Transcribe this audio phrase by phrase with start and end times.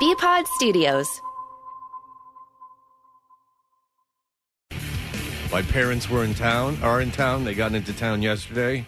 [0.00, 1.20] Bpod Studios.
[5.50, 7.42] My parents were in town, are in town.
[7.42, 8.86] They got into town yesterday,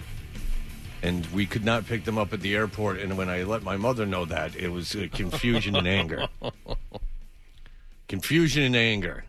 [1.03, 3.01] and we could not pick them up at the airport.
[3.01, 6.29] And when I let my mother know that, it was uh, confusion and anger.
[8.09, 9.25] Confusion and anger.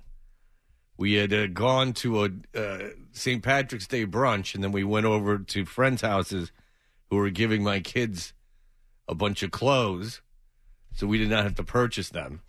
[0.97, 3.41] We had uh, gone to a uh, St.
[3.41, 6.51] Patrick's Day brunch, and then we went over to friends' houses
[7.09, 8.33] who were giving my kids
[9.07, 10.21] a bunch of clothes,
[10.93, 12.41] so we did not have to purchase them.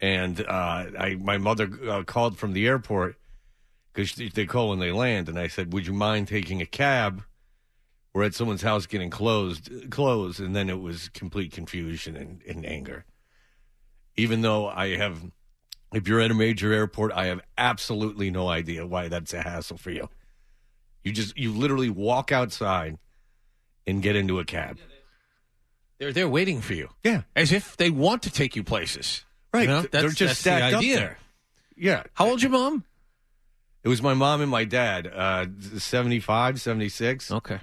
[0.00, 3.16] And uh, I, my mother uh, called from the airport
[3.92, 7.22] because they call when they land, and I said, "Would you mind taking a cab?"
[8.12, 12.64] We're at someone's house getting closed, clothes, and then it was complete confusion and, and
[12.64, 13.04] anger.
[14.16, 15.20] Even though I have,
[15.92, 19.78] if you're at a major airport, I have absolutely no idea why that's a hassle
[19.78, 20.08] for you.
[21.02, 22.98] You just you literally walk outside
[23.84, 24.78] and get into a cab.
[26.04, 26.90] They're they're waiting for you.
[27.02, 27.22] Yeah.
[27.34, 29.24] As if they want to take you places.
[29.54, 29.62] Right.
[29.62, 30.96] You know, They're that's- just that's the stacked up idea.
[30.96, 31.18] there.
[31.76, 32.02] Yeah.
[32.12, 32.84] How old's your mom?
[33.82, 35.46] It was my mom and my dad, uh,
[35.78, 37.30] 75, 76.
[37.30, 37.58] Okay.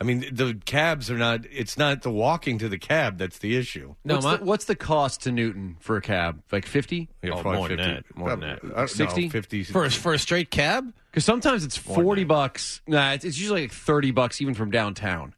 [0.00, 3.56] I mean, the cabs are not, it's not the walking to the cab that's the
[3.56, 3.94] issue.
[4.04, 6.42] No, what's, my, the, what's the cost to Newton for a cab?
[6.50, 7.08] Like 50?
[7.22, 7.92] Yeah, Oh, probably more than 50.
[7.92, 8.58] that, more than that.
[8.64, 9.28] I don't know, 60?
[9.28, 9.64] 50.
[9.64, 10.92] for a, for a straight cab?
[11.10, 12.80] Because sometimes it's 40 bucks.
[12.86, 15.34] Nah, it's, it's usually like 30 bucks even from downtown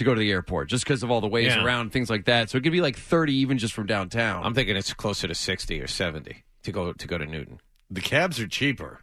[0.00, 1.64] to go to the airport just because of all the ways Yeah.
[1.64, 2.50] around, things like that.
[2.50, 4.44] So it could be like 30 even just from downtown.
[4.44, 7.60] I'm thinking it's closer to sixty or seventy to go to go to Newton.
[7.90, 9.00] The cabs are cheaper.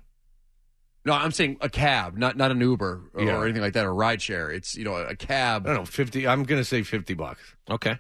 [1.06, 3.38] no, I'm saying a cab, not not an Uber or, Yeah.
[3.38, 4.52] or anything like that, or ride share.
[4.52, 5.66] It's, you know, a cab.
[5.66, 6.28] I don't know, 50.
[6.28, 7.42] I'm going to say 50 bucks.
[7.70, 7.98] Okay.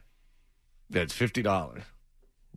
[0.89, 1.83] That's $50.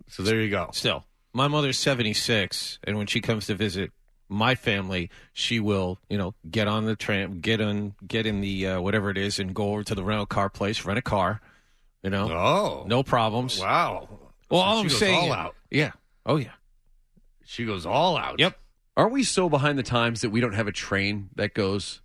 [0.08, 0.70] So there you go.
[0.72, 3.92] Still, my mother's 76, and when she comes to visit
[4.30, 8.66] my family, she will, you know, get on the tram, get on, get in the
[8.68, 11.40] uh, whatever it is, and go over to the rental car place, rent a car.
[12.02, 12.84] You know, Oh.
[12.86, 13.58] no problems.
[13.60, 14.08] Wow.
[14.48, 15.54] Well, So all she I'm goes saying, all out.
[15.70, 15.92] yeah,
[16.24, 16.52] oh yeah,
[17.44, 18.38] She goes all out.
[18.40, 18.58] yep.
[18.96, 22.00] Aren't we so behind the times that we don't have a train that goes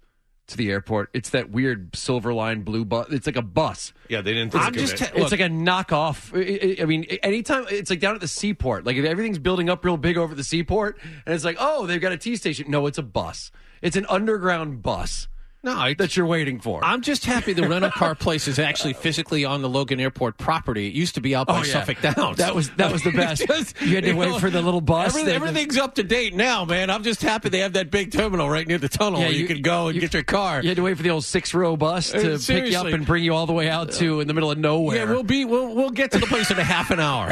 [0.48, 1.10] to the airport?
[1.14, 3.08] It's that weird silver line blue bus.
[3.12, 3.94] It's like a bus.
[4.10, 5.12] Yeah, they didn't think I'm just it.
[5.16, 6.34] it's like a knockoff.
[6.36, 9.70] I- I I mean, anytime it's like down at the seaport, like if everything's building
[9.70, 12.70] up real big over the seaport, and it's like, oh, they've got a T station.
[12.70, 13.52] No, it's a bus.
[13.82, 15.28] It's an underground bus
[15.66, 16.84] No, I, that you're waiting for.
[16.86, 20.88] I'm just happy the rental car place is actually physically on the Logan Airport property.
[20.88, 21.74] It used to be out by Oh, yeah.
[21.74, 22.38] Suffolk Downs.
[22.46, 23.46] That was- that was the best.
[23.48, 26.34] Just, You had to wait for the little bus everything- that- everything's up to date
[26.36, 26.90] now, man.
[26.90, 29.42] I'm just happy they have that big terminal right near the tunnel Yeah, where you,
[29.42, 30.62] you- can go and you- get your car.
[30.62, 33.06] you had to wait for the old six row bus to pick you up and
[33.06, 34.98] bring you all the way out to in the middle of nowhere.
[34.98, 37.30] Yeah, we'll be we'll we'll get to the place in a half an hour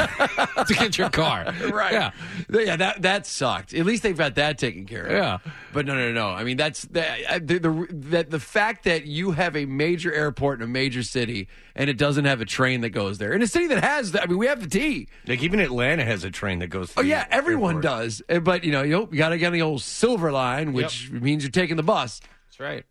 [0.66, 1.54] to get your car.
[1.70, 1.92] right.
[1.92, 2.10] Yeah.
[2.50, 2.76] yeah.
[2.76, 3.74] That that sucked.
[3.74, 5.12] At least they've got that taken care of.
[5.12, 5.38] Yeah.
[5.72, 6.28] but no, no, no.
[6.30, 7.04] I mean, that's the
[7.40, 11.48] the the, that the fact that you have a major airport in a major city
[11.74, 14.14] and it doesn't have a train that goes there in a city that has.
[14.16, 15.08] I mean, we have the T.
[15.26, 16.92] Like even Atlanta has a train that goes.
[16.96, 17.82] Oh yeah, everyone airport.
[17.82, 18.22] does.
[18.28, 21.42] Uh, But you know, you, got to get on the old silver line, which means
[21.44, 22.20] you're taking the bus.
[22.46, 22.84] That's right.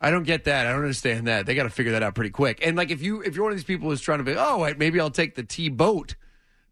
[0.00, 0.66] I don't get that.
[0.66, 1.46] I don't understand that.
[1.46, 2.60] They got to figure that out pretty quick.
[2.64, 4.72] And like, if you if you're one of these people who's trying to be, oh,
[4.76, 6.16] maybe I'll take the T boat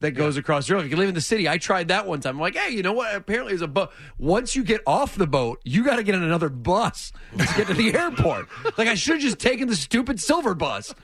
[0.00, 0.84] that goes across the river.
[0.86, 2.36] If you live in the city, I tried that one time.
[2.36, 3.14] I'm like, hey, you know what?
[3.14, 3.90] Apparently, there's a boat.
[4.18, 7.66] Once you get off the boat, you got to get on another bus to get
[7.68, 8.48] to the airport.
[8.76, 10.94] Like, I should have just taken the stupid silver bus.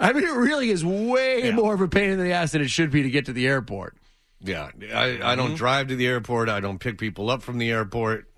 [0.00, 2.70] I mean, it really is way more of a pain in the ass than it
[2.70, 3.96] should be to get to the airport.
[4.40, 6.48] Yeah, I, I don't drive to the airport.
[6.48, 8.28] I don't pick people up from the airport.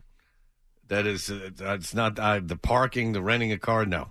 [0.89, 3.87] That is, uh, that's not uh, the parking, the renting a car.
[3.87, 4.11] No,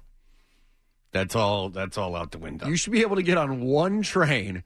[1.11, 1.69] that's all.
[1.69, 2.65] That's all out the window.
[2.67, 4.63] You should be able to get on one train.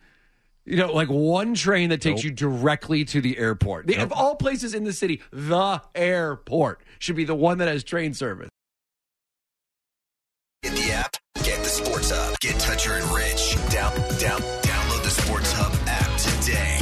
[0.68, 3.88] You know, like one train that takes you directly to the airport.
[3.88, 7.86] The, Of all places in the city, the airport should be the one that has
[7.86, 8.50] train service.
[10.64, 13.56] Get the app, get the Sports Hub, get Toucher and Rich.
[13.70, 16.80] Down, down, download the Sports Hub app today.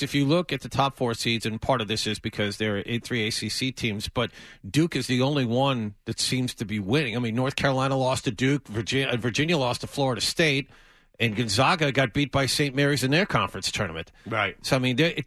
[0.00, 2.78] If you look at the top four seeds, and part of this is because there
[2.78, 4.30] are eight, three ACC teams, but
[4.68, 7.14] Duke is the only one that seems to be winning.
[7.14, 10.70] I mean, North Carolina lost to Duke, Virginia, uh, Virginia lost to Florida State,
[11.20, 12.74] and Gonzaga got beat by St.
[12.74, 14.12] Mary's in their conference tournament.
[14.26, 14.56] right.
[14.62, 15.26] So I mean, they, it,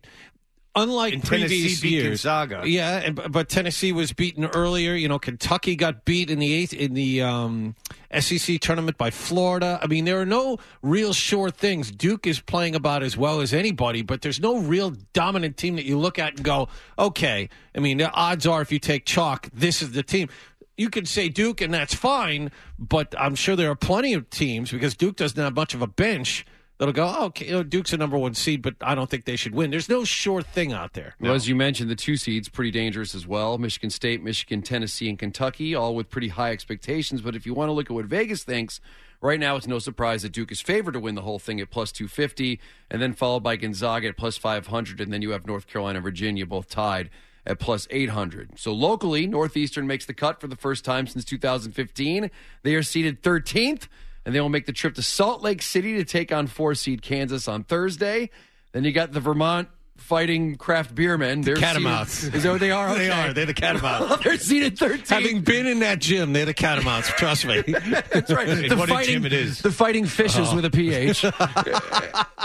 [0.76, 2.62] unlike And Tennessee previous beat years, Gonzaga.
[2.70, 4.94] yeah, and, but- but Tennessee was beaten earlier.
[4.94, 7.76] You know, Kentucky got beat in the eighth in the um,
[8.18, 9.80] SEC tournament by Florida.
[9.82, 11.92] I mean, there are no real sure things.
[11.92, 15.86] Duke is playing about as well as anybody, but there's no real dominant team that
[15.86, 17.50] you look at and go, okay.
[17.76, 20.30] I mean, the odds are if you take chalk, this is the team.
[20.80, 24.72] You could say Duke, and that's fine, but I'm sure there are plenty of teams
[24.72, 26.46] because Duke doesn't have much of a bench
[26.78, 29.54] that'll go, oh, okay, Duke's a number one seed, but I don't think they should
[29.54, 29.72] win.
[29.72, 31.16] There's no sure thing out there.
[31.20, 33.58] Well, as you mentioned, the two seeds pretty dangerous as well.
[33.58, 37.22] Michigan State, Michigan, Tennessee, and Kentucky, all with pretty high expectations.
[37.22, 38.80] But if you want to look at what Vegas thinks
[39.22, 41.70] Right now, it's no surprise that Duke is favored to win the whole thing at
[41.70, 42.58] plus 250,
[42.90, 46.04] and then followed by Gonzaga at plus 500, and then you have North Carolina and
[46.04, 47.10] Virginia both tied
[47.46, 48.60] at plus 800.
[48.60, 52.30] So locally, Northeastern makes the cut for the first time since 2015.
[52.64, 53.88] They are seeded 13th,
[54.26, 57.02] and they will make the trip to Salt Lake City to take on four seed
[57.02, 58.30] Kansas on Thursday.
[58.72, 59.70] Then you got the Vermont
[60.00, 61.44] fighting craft beer beermen.
[61.44, 62.14] They're Catamounts.
[62.14, 62.96] seated- Is that what they are?
[62.96, 63.30] They Okay.
[63.30, 63.34] are.
[63.34, 64.24] They're the Catamounts.
[64.24, 65.08] They're seated 13th.
[65.10, 67.08] Having been in that gym, they're the Catamounts.
[67.16, 67.62] Trust me.
[67.68, 68.68] That's right.
[68.70, 69.60] The what a fighting, gym it is.
[69.60, 71.22] The fighting fishes with a PH.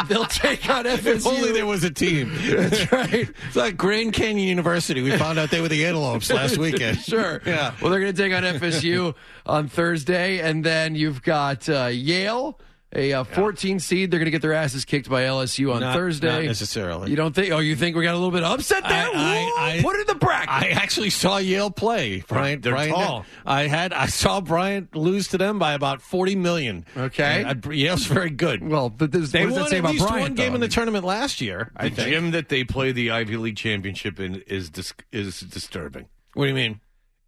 [0.09, 1.07] They'll take on FSU.
[1.07, 2.33] if only there was a team.
[2.47, 3.29] That's right.
[3.47, 5.01] It's like Grand Canyon University.
[5.03, 6.99] We found out they were the antelopes last weekend.
[7.01, 7.41] Sure.
[7.47, 7.75] Yeah.
[7.81, 9.15] Well, they're going to take on FSU
[9.47, 12.59] on Thursday, and then you've got uh, Yale,
[12.95, 14.11] a uh, 14 seed.
[14.11, 16.29] They're going to get their asses kicked by LSU on Not- Thursday.
[16.29, 17.11] not necessarily.
[17.11, 17.53] You don't think?
[17.53, 19.09] Oh, you think we got a little bit upset there?
[19.09, 20.49] I- I- I- Put it in the bracket.
[20.51, 22.23] I actually saw Yale play.
[22.29, 23.27] Brian, They're Brian, tall.
[23.45, 26.85] I had I saw Bryant lose to them by about forty million.
[26.97, 27.45] Okay.
[27.47, 28.63] And I- Yale's very good.
[28.67, 30.21] well, but this, they what does won that say at least Bryant?
[30.21, 30.55] one game though?
[30.57, 31.73] in the tournament last year.
[31.77, 32.09] I The think.
[32.09, 36.07] gym that they play the Ivy League championship in is dis- is disturbing.
[36.35, 36.81] What do you mean?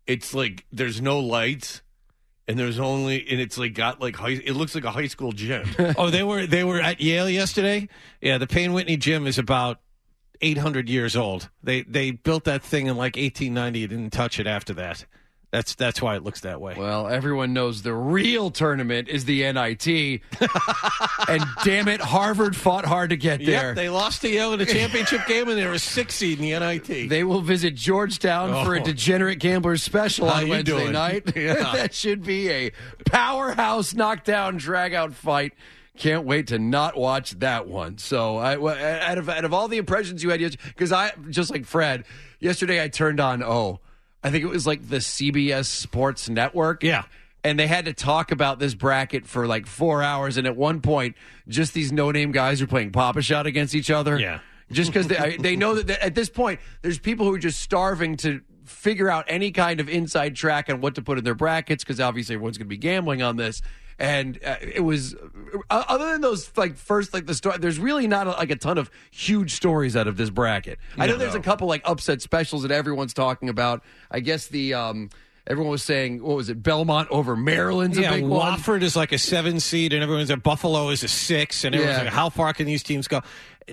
[0.06, 1.82] It's like there's no lights,
[2.48, 4.40] and there's only and it's like got like high.
[4.44, 5.68] It looks like a high school gym.
[5.98, 7.88] oh, they were they were at Yale yesterday.
[8.20, 9.80] Yeah, the Payne Whitney gym is about
[10.40, 11.50] eight hundred years old.
[11.62, 13.86] They they built that thing in like eighteen ninety.
[13.86, 15.04] Didn't touch it after that.
[15.52, 16.74] That's that's why it looks that way.
[16.76, 19.86] Well, everyone knows the real tournament is the NIT.
[21.28, 23.68] and damn it, Harvard fought hard to get there.
[23.68, 26.40] Yep, they lost to Yale in the championship game, and they were a six seed
[26.40, 27.08] in the NIT.
[27.08, 28.84] They will visit Georgetown for a Oh.
[28.84, 30.92] degenerate gamblers special How on Wednesday doing?
[30.92, 31.32] night.
[31.36, 31.54] Yeah.
[31.74, 32.72] that should be a
[33.06, 35.52] powerhouse knockdown drag out fight.
[35.96, 37.96] Can't wait to not watch that one.
[37.98, 38.56] So, I,
[39.10, 42.04] out of out of all the impressions you had yesterday, because I just like Fred
[42.40, 43.80] yesterday, I turned on oh,
[44.22, 46.82] I think it was like the CBS Sports Network.
[46.82, 47.04] Yeah.
[47.44, 50.36] And they had to talk about this bracket for like four hours.
[50.36, 51.14] And at one point,
[51.46, 54.18] just these no name guys are playing Pop-A-Shot against each other.
[54.18, 54.40] Yeah.
[54.72, 58.16] Just because they, they know that at this point, there's people who are just starving
[58.18, 61.84] to figure out any kind of inside track on what to put in their brackets
[61.84, 63.62] because obviously everyone's going to be gambling on this.
[63.98, 68.06] And uh, it was, uh, other than those like first like the story, there's really
[68.06, 70.78] not a, like a ton of huge stories out of this bracket.
[70.98, 73.82] I know there's a couple like upset specials that everyone's talking about.
[74.10, 75.08] I guess the um,
[75.46, 78.58] everyone was saying what was it Belmont over Maryland's a yeah, big one.
[78.58, 81.96] Wofford is like a seven seed, and everyone's at Buffalo is a six, and everyone's
[81.98, 82.04] Yeah.
[82.04, 83.22] like, how far can these teams go?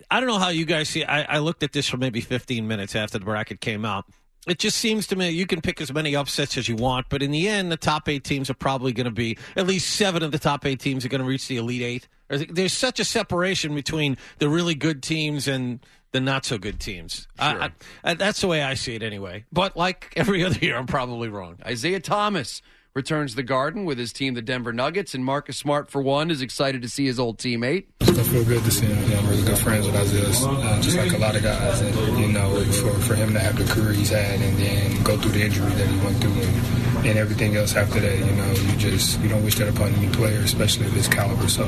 [0.10, 1.04] I don't know how you guys see.
[1.04, 4.06] I, I looked at this for maybe 15 minutes after the bracket came out.
[4.48, 7.24] It just seems to me you can pick as many upsets as you want, but
[7.24, 10.22] in the end, the top eight teams are probably going to be at least seven
[10.22, 12.08] of the top eight teams are going to reach the elite eight.
[12.28, 15.80] There's- such a separation between the really good teams and
[16.12, 17.28] the not so good teams.
[17.40, 17.72] I, I,
[18.04, 19.46] I- that's the way I see it anyway.
[19.52, 21.60] But like every other year, I'm probably wrong.
[21.66, 22.62] Isaiah Thomas
[22.96, 26.42] returns the Garden with his team, the Denver Nuggets, and Marcus Smart, for one, is
[26.42, 27.86] excited to see his old teammate.
[28.04, 29.10] Still feel good to see him.
[29.10, 31.82] Know, I'm really good friends with Isaiah, uh, just like a lot of guys.
[31.82, 35.18] And, you know, for, for him to have the career he's had and then go
[35.18, 38.52] through the injury that he went through and, and everything else after that, you know,
[38.52, 41.48] you just, you don't wish that upon any player, especially of this caliber.
[41.48, 41.66] So,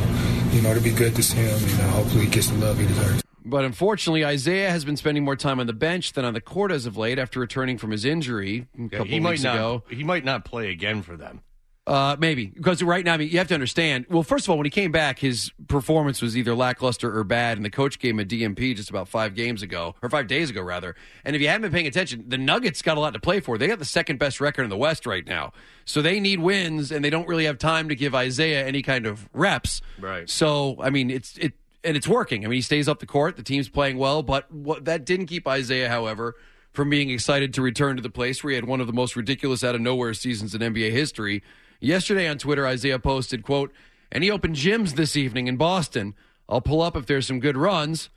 [0.51, 1.59] you know, it'll be good to see him.
[1.69, 3.23] You know, hopefully he gets the love he deserves.
[3.45, 6.71] But unfortunately, Isaiah has been spending more time on the bench than on the court
[6.71, 9.55] as of late after returning from his injury a couple he weeks not.
[9.55, 9.83] ago.
[9.89, 11.41] He might not play again for them.
[11.87, 14.07] Uh, maybe because right now, I mean, you have to understand.
[14.09, 17.57] Well, first of all, when he came back, his performance was either lackluster or bad,
[17.57, 20.49] and the coach gave him a DNP just about five games ago, or five days
[20.49, 20.95] ago, rather.
[21.23, 23.59] And if you haven't been paying attention, the Nuggets got a lot to play for.
[23.59, 25.53] They got the second best record in the West right now,
[25.85, 29.05] so they need wins, and they don't really have time to give Isaiah any kind
[29.05, 29.83] of reps.
[29.99, 30.27] Right.
[30.27, 31.53] So, I mean, it's it
[31.85, 32.43] and it's working.
[32.43, 33.37] I mean, he stays up the court.
[33.37, 36.35] The team's playing well, but what that didn't keep Isaiah, however,
[36.73, 39.15] from being excited to return to the place where he had one of the most
[39.15, 41.41] ridiculous out of nowhere seasons in NBA history.
[41.79, 43.71] Yesterday on Twitter, Isaiah posted, quote,
[44.11, 46.15] any open gyms this evening in Boston.
[46.49, 48.09] I'll pull up if there's some good runs.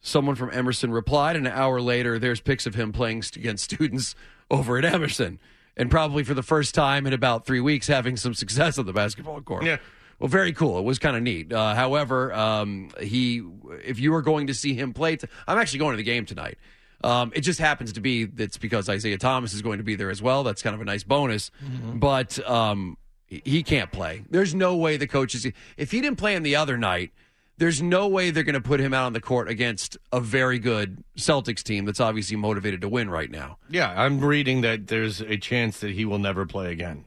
[0.00, 4.14] Someone from Emerson replied, and an hour later, there's pics of him playing against students
[4.50, 5.40] over at Emerson.
[5.76, 8.92] And probably for the first time in about three weeks, having some success on the
[8.92, 9.64] basketball court.
[9.64, 9.78] Yeah.
[10.18, 10.78] Well, very cool.
[10.78, 11.52] It was kind of neat.
[11.52, 13.42] Uh, however, um, he,
[13.84, 16.24] if you are going to see him play, t- I'm actually going to the game
[16.26, 16.58] tonight.
[17.04, 20.10] Um, it just happens to be that's because Isaiah Thomas is going to be there
[20.10, 20.42] as well.
[20.44, 21.50] That's kind of a nice bonus.
[21.94, 22.96] But um,
[23.26, 24.24] he- he can't play.
[24.30, 25.46] There's no way the coaches.
[25.76, 27.10] If he didn't play him the other night,
[27.58, 30.58] there's no way they're going to put him out on the court against a very
[30.58, 33.58] good Celtics team that's obviously motivated to win right now.
[33.70, 37.04] Yeah, I'm reading that there's a chance that he will never play again.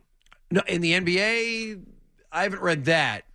[0.52, 1.82] No, in the NBA,
[2.32, 3.26] I haven't read that.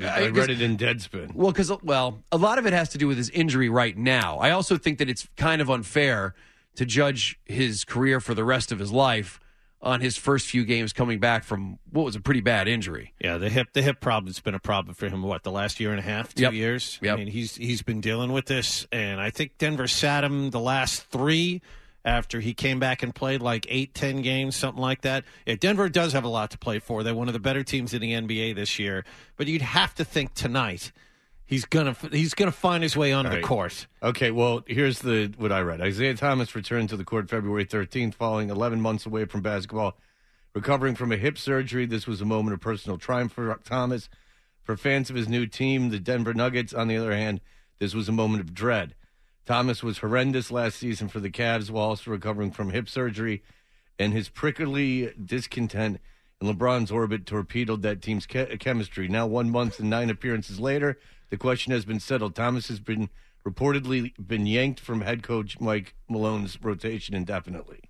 [0.00, 1.34] I, read it in Deadspin.
[1.34, 4.38] Well, because well, a lot of it has to do with his injury right now.
[4.38, 6.34] I also think that it's kind of unfair
[6.76, 9.38] to judge his career for the rest of his life
[9.82, 13.12] on his first few games coming back from what was a pretty bad injury.
[13.20, 15.22] Yeah, the hip the hip problem's been a problem for him.
[15.22, 16.52] What the last year and a half, two Yep.
[16.54, 16.98] years.
[17.02, 17.12] Yep.
[17.12, 20.60] I mean, he's he's been dealing with this, and I think Denver sat him the
[20.60, 21.60] last three
[22.04, 25.24] after he came back and played like eight, ten games, something like that.
[25.46, 27.02] Yeah, Denver does have a lot to play for.
[27.02, 29.04] They're one of the better teams in the NBA this year,
[29.36, 30.90] but you'd have to think tonight
[31.44, 33.40] he's gonna he's gonna find his way onto Right.
[33.42, 33.86] the court.
[34.02, 35.80] Okay, well, here's the what I read.
[35.80, 39.96] Isaiah Thomas returned to the court February 13th following 11 months away from basketball,
[40.54, 41.86] recovering from a hip surgery.
[41.86, 44.08] This was a moment of personal triumph for Thomas.
[44.64, 47.40] For fans of his new team, the Denver Nuggets, on the other hand,
[47.80, 48.94] this was a moment of dread.
[49.44, 53.42] Thomas was horrendous last season for the Cavs while also recovering from hip surgery,
[53.98, 56.00] and his prickly discontent
[56.40, 59.08] in LeBron's orbit torpedoed that team's che- chemistry.
[59.08, 60.98] Now, one month and nine appearances later,
[61.30, 62.34] the question has been settled.
[62.34, 63.10] Thomas has been
[63.46, 67.80] reportedly been yanked from head coach Mike Malone's rotation indefinitely.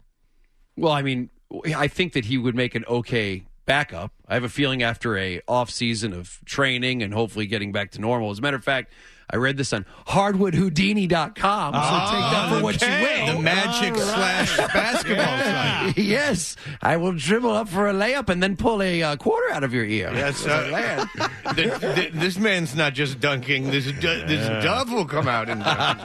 [0.77, 1.31] Well, I mean,
[1.77, 4.13] I think that he would make an okay backup.
[4.27, 8.01] I have a feeling after a off season of training and hopefully getting back to
[8.01, 8.31] normal.
[8.31, 8.93] As a matter of fact,
[9.31, 11.75] I read this on hardwoodhoudini.com.
[11.75, 13.37] So take that for what you will.
[13.37, 15.39] The magic slash basketball
[15.95, 15.99] site.
[15.99, 19.65] yes, I will dribble up for a layup and then pull a uh, quarter out
[19.65, 20.11] of your ear.
[20.13, 21.07] Yes, uh,
[21.55, 23.71] th- th- this man's not just dunking.
[23.71, 25.99] This this dove will come out and dunk.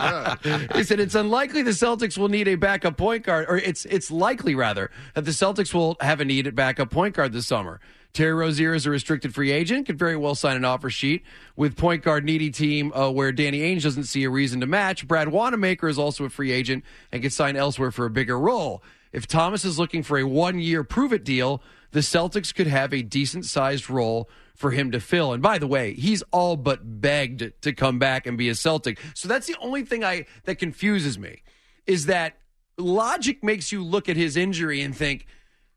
[0.43, 0.67] Yeah.
[0.77, 4.09] He said it's unlikely the Celtics will need a backup point guard, or it's it's
[4.12, 7.79] likely rather that the Celtics will have a need at backup point guard this summer.
[8.13, 11.23] Terry Rozier is a restricted free agent, could very well sign an offer sheet
[11.55, 15.07] with point guard needy team uh, where Danny Ainge doesn't see a reason to match.
[15.07, 18.83] Brad Wanamaker is also a free agent and could sign elsewhere for a bigger role.
[19.11, 21.61] If Thomas is looking for a one year prove it deal,
[21.91, 25.33] the Celtics could have a decent sized role for him to fill.
[25.33, 28.99] And by the way, he's all but begged to come back and be a Celtic.
[29.13, 31.43] So that's the only thing I that confuses me
[31.85, 32.37] is that
[32.77, 35.27] logic makes you look at his injury and think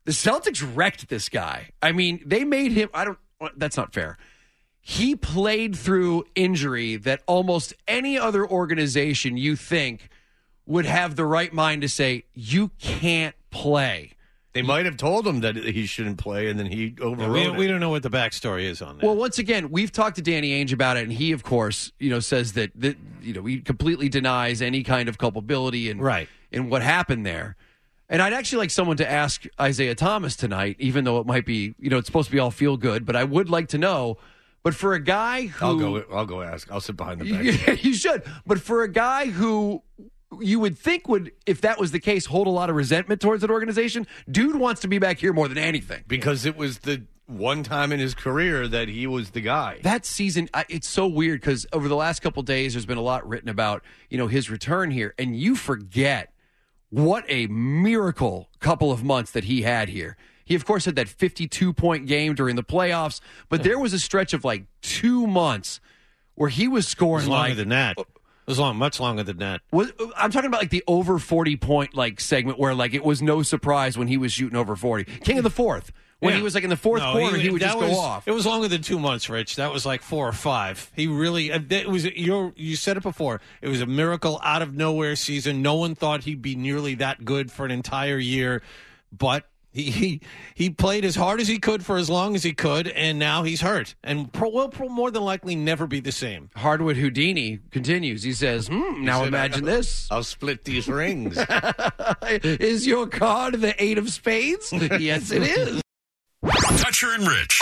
[0.05, 1.69] the Celtics wrecked this guy.
[1.81, 3.17] I mean, they made him I don't
[3.57, 4.17] that's not fair.
[4.79, 10.09] He played through injury that almost any other organization you think
[10.65, 14.13] would have the right mind to say you can't play.
[14.53, 17.67] They might have told him that he shouldn't play, and then he overrode we, we
[17.67, 19.05] don't know what the backstory is on that.
[19.05, 22.09] Well, once again, we've talked to Danny Ainge about it, and he, of course, you
[22.09, 26.27] know, says that, that you know he completely denies any kind of culpability in Right.
[26.51, 27.55] in what happened there.
[28.11, 31.73] And I'd actually like someone to ask Isaiah Thomas tonight, even though it might be,
[31.79, 34.17] you know, it's supposed to be all feel good, but I would like to know.
[34.63, 36.05] But for a guy who I'll go.
[36.13, 36.69] I'll go ask.
[36.71, 37.25] I'll sit behind the.
[37.27, 38.21] Yeah, you should.
[38.45, 39.81] But for a guy who
[40.39, 43.41] you would think would, if that was the case, hold a lot of resentment towards
[43.41, 46.03] that organization, dude wants to be back here more than anything.
[46.07, 49.79] because it was the one time in his career that he was the guy.
[49.83, 53.25] that season it's so weird because over the last couple days there's been a lot
[53.25, 56.30] written about you know his return here and you forget
[56.91, 61.09] what a miracle couple of months that he had here he of course had that
[61.09, 65.79] 52 point game during the playoffs but there was a stretch of like two months
[66.35, 67.97] where he was scoring longer like than that.
[67.97, 68.07] It
[68.47, 69.61] was long, much longer than that.
[69.71, 73.21] was, I'm talking about like the over 40 point like segment where like it was
[73.21, 75.03] no surprise when he was shooting over 40.
[75.21, 75.91] King of the fourth.
[76.21, 76.37] When Yeah.
[76.37, 78.27] he was like in the fourth No, quarter, he, would that just was, go off.
[78.27, 79.55] It was longer than two months, Rich.
[79.57, 80.89] That was like four or five.
[80.95, 82.05] He really, uh, it was.
[82.05, 83.41] You you said it before.
[83.61, 85.61] It was a miracle out of nowhere season.
[85.63, 88.61] No one thought he'd be nearly that good for an entire year,
[89.11, 90.21] but he he,
[90.53, 93.41] he played as hard as he could for as long as he could, and now
[93.41, 96.49] he's hurt and pro, will pro, more than likely never be the same.
[96.55, 98.21] Hardwood Houdini continues.
[98.21, 100.07] He says, hmm, now said, imagine "I- this.
[100.11, 101.39] I'll split these rings.
[102.43, 104.71] Is your card the eight of spades?
[104.99, 105.81] yes, it is.
[106.47, 107.61] Toucher and Rich.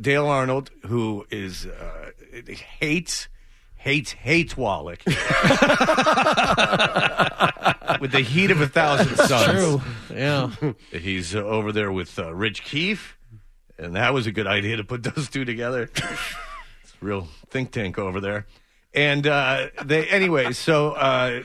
[0.00, 2.10] Dale Arnold, who is uh,
[2.80, 3.28] hates
[3.76, 5.16] hates hates Wallach with
[8.12, 9.82] the heat of a thousand suns.
[10.12, 10.50] Yeah.
[10.90, 13.16] He's uh, over there with uh, Rich Keefe,
[13.78, 15.90] and that was a good idea to put those two together.
[15.94, 18.46] it's a real think tank over there.
[18.94, 21.42] And uh, they, anyway, so uh,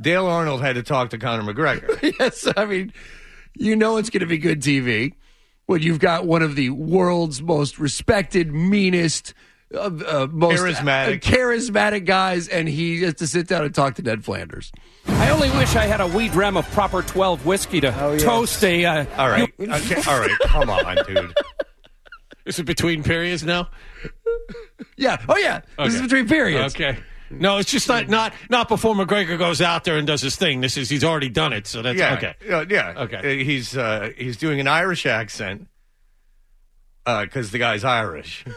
[0.00, 2.14] Dale Arnold had to talk to Conor McGregor.
[2.18, 2.92] yes, I mean,
[3.54, 5.12] you know it's going to be good TV
[5.66, 9.34] when you've got one of the world's most respected, meanest,
[9.74, 11.20] uh, uh, most Charismatic.
[11.20, 14.70] charismatic guys, and he has to sit down and talk to Ned Flanders.
[15.06, 17.90] I only wish I had a wee dram of proper 12 whiskey to
[18.20, 18.84] toast a.
[18.84, 21.34] Uh, All right, okay, all right, come on, dude.
[22.46, 23.70] Is it between periods now?
[24.98, 25.16] Yeah.
[25.30, 25.62] Oh, yeah.
[25.78, 26.74] This is between periods.
[26.74, 26.98] Okay.
[27.30, 30.60] No, it's just not not not before McGregor goes out there and does his thing.
[30.60, 32.34] This is he's already done it, so that's Yeah, okay.
[32.52, 32.94] uh, yeah.
[32.96, 33.16] Okay.
[33.16, 35.68] Uh, He's uh, he's doing an Irish accent
[37.04, 38.44] because the guy's Irish.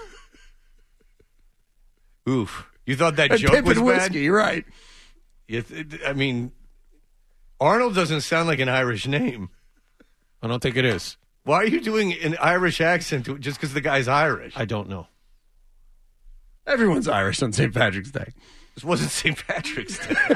[2.29, 2.67] Oof!
[2.85, 4.13] You thought that And joke Pippin was whiskey.
[4.13, 4.15] bad?
[4.15, 4.65] You're right.
[5.47, 6.51] You th- I mean,
[7.59, 9.49] Arnold doesn't sound like an Irish name.
[10.41, 11.17] I don't think it is.
[11.43, 14.53] Why are you doing an Irish accent to, just because the guy's Irish?
[14.57, 15.07] I don't know.
[16.67, 17.73] Everyone's Irish on St.
[17.73, 18.33] Patrick's Day.
[18.75, 19.47] This wasn't St.
[19.47, 20.15] Patrick's Day.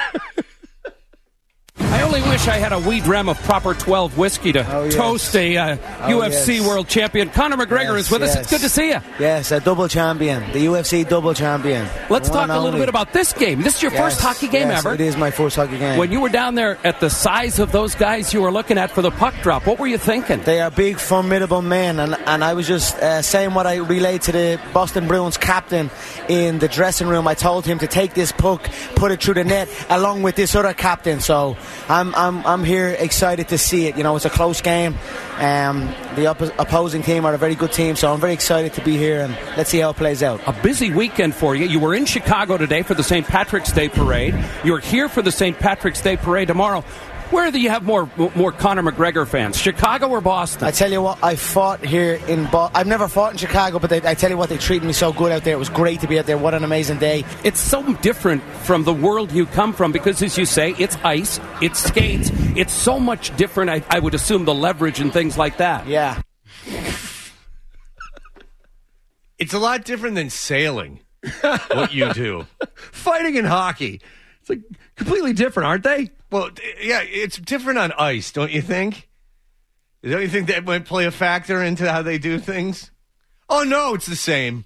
[2.12, 4.96] Only wish I had a wee dram of proper 12 whiskey to Oh, yes.
[4.96, 5.78] toast a uh,
[6.10, 6.68] UFC yes.
[6.68, 7.30] world champion.
[7.30, 8.36] Conor McGregor Yes, is with us.
[8.36, 9.00] It's good to see you.
[9.18, 11.88] Yes, a double champion, the UFC double champion.
[12.10, 12.80] Let's One talk a little only.
[12.82, 13.62] bit about this game.
[13.62, 14.94] This is your first hockey game yes, ever.
[14.94, 15.98] It is my first hockey game.
[15.98, 18.92] When you were down there at the size of those guys you were looking at
[18.92, 20.42] for the puck drop, what were you thinking?
[20.42, 24.24] They are big, formidable men, and, and I was just uh, saying what I relayed
[24.24, 25.90] to the Boston Bruins captain
[26.28, 27.26] in the dressing room.
[27.26, 30.56] I told him to take this puck, put it through the net, along with this
[30.56, 31.22] other captain.
[31.22, 31.56] So
[31.88, 33.96] I'm, I'm, I'm I'm here excited to see it.
[33.96, 34.96] You know, it's a close game.
[35.38, 38.82] Um, the oppo- opposing team are a very good team, so I'm very excited to
[38.84, 40.42] be here, and let's see how it plays out.
[40.48, 41.68] A busy weekend for you.
[41.68, 43.28] You were in Chicago today for the St.
[43.28, 44.34] Patrick's Day parade.
[44.64, 45.58] You're here for the St.
[45.60, 46.84] Patrick's Day parade tomorrow.
[47.32, 50.68] Where do you have more more Conor McGregor fans, Chicago or Boston?
[50.68, 52.44] I tell you what, I fought here in.
[52.52, 52.76] Boston.
[52.76, 55.14] I've never fought in Chicago, but they, I tell you what, they treated me so
[55.14, 55.54] good out there.
[55.54, 56.38] It was great to be out there.
[56.38, 57.24] What an amazing day!
[57.46, 61.40] It's so different from the world you come from because, as you say, it's ice,
[61.62, 63.70] it's skates, it's so much different.
[63.70, 65.88] I, I would assume the leverage and things like that.
[65.88, 66.22] Yeah,
[69.38, 71.00] it's a lot different than sailing,
[71.42, 72.46] what you do.
[72.76, 74.02] Fighting in hockey.
[74.52, 74.60] Like
[74.98, 76.10] completely different, aren't they?
[76.30, 76.50] Well,
[76.82, 79.08] yeah, it's different on ice, don't you think?
[80.04, 82.92] Don't you think that might play a factor into how they do things?
[83.48, 84.66] Oh no, it's the same.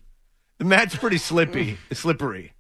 [0.57, 2.53] The mat's pretty slippy, slippery.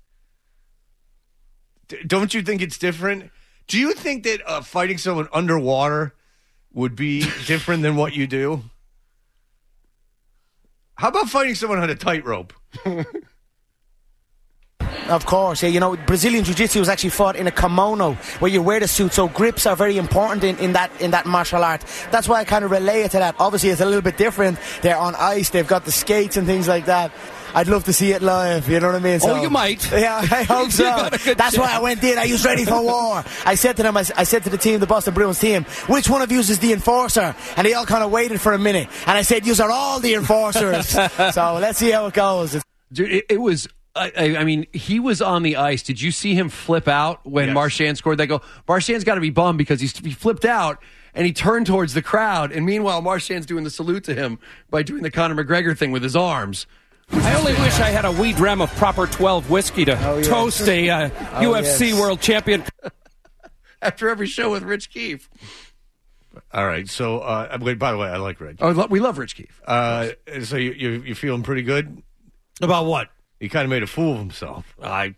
[1.87, 3.31] D- don't you think it's different?
[3.65, 6.13] Do you think that uh, fighting someone underwater
[6.73, 8.65] would be different than what you do?
[10.93, 12.53] How about fighting someone on a tightrope?
[15.09, 15.63] of course.
[15.63, 18.87] Yeah, you know, Brazilian Jiu-Jitsu was actually fought in a kimono where you wear the
[18.87, 19.13] suit.
[19.13, 21.83] So grips are very important in, in that in that martial art.
[22.11, 23.35] That's why I kind of relay it to that.
[23.39, 24.59] Obviously, it's a little bit different.
[24.81, 25.49] They're on ice.
[25.49, 27.11] They've got the skates and things like that.
[27.55, 28.67] I'd love to see it live.
[28.67, 29.19] You know what I mean?
[29.23, 29.89] Oh, you might.
[29.95, 30.83] Yeah, I hope so.
[30.83, 32.17] got a good That's why I went in.
[32.17, 33.23] I was ready for war.
[33.45, 36.21] I said to them, I said to the team, the Boston Bruins team, which one
[36.21, 37.33] of you is the enforcer?
[37.55, 38.89] And they all kind of waited for a minute.
[39.07, 40.89] And I said, you are all the enforcers.
[40.89, 42.61] so let's see how it goes.
[42.91, 43.69] Dude, it, it was.
[43.95, 45.81] I, I I mean, he was on the ice.
[45.83, 47.53] Did you see him flip out when Yes.
[47.55, 48.43] Marchand scored that goal?
[48.67, 50.81] Marchand's got to be bummed because he's, he flipped out
[51.13, 52.51] and he turned towards the crowd.
[52.51, 54.37] And meanwhile, Marchand's doing the salute to him
[54.69, 56.67] by doing the Conor McGregor thing with his arms.
[57.11, 60.27] I only wish I had a wee dram of proper 12 whiskey to yes.
[60.27, 61.99] toast a uh, UFC yes.
[61.99, 62.63] world champion.
[63.81, 65.29] After every show with Rich Keefe.
[66.51, 66.89] All right.
[66.89, 68.57] So, uh, by the way, I like Rich.
[68.59, 69.61] Oh, we love Rich Keefe.
[69.65, 70.09] Uh,
[70.41, 72.01] so you, you you feeling pretty good?
[72.61, 73.09] About what?
[73.39, 74.75] He kind of made a fool of himself.
[74.81, 75.15] I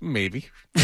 [0.00, 0.46] maybe.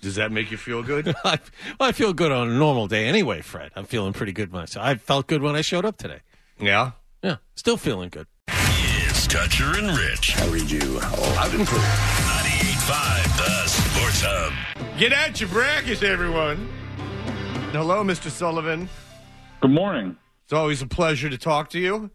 [0.00, 1.08] Does that make you feel good?
[1.24, 1.38] I,
[1.78, 3.70] well, I feel good on a normal day anyway, Fred.
[3.76, 4.84] I'm feeling pretty good myself.
[4.84, 6.20] I felt good when I showed up today.
[6.60, 6.92] yeah.
[7.22, 8.26] Yeah, still feeling good.
[8.48, 10.36] It's Toucher and Rich.
[10.38, 11.80] I read you loud and clear.
[11.80, 14.98] 98.5 The Sports Hub.
[14.98, 16.68] Get at your brackets, everyone.
[17.70, 18.28] Hello, Mr.
[18.28, 18.88] Sullivan.
[19.60, 20.16] Good morning.
[20.42, 22.10] It's always a pleasure to talk to you.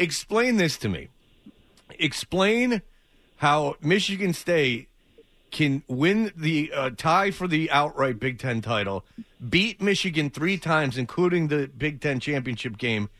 [0.00, 1.08] Explain this to me.
[1.98, 2.80] Explain
[3.36, 4.88] how Michigan State
[5.50, 9.04] can win the uh, tie for the outright Big Ten title,
[9.50, 13.10] beat Michigan three times, including the Big Ten championship game,